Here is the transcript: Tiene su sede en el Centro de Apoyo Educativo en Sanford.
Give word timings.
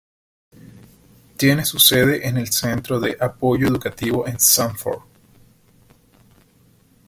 Tiene 1.37 1.63
su 1.63 1.77
sede 1.77 2.27
en 2.27 2.37
el 2.37 2.47
Centro 2.49 2.99
de 2.99 3.15
Apoyo 3.21 3.67
Educativo 3.67 4.27
en 4.27 4.39
Sanford. 4.39 5.03